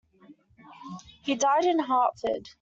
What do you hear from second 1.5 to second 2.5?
in Hartford.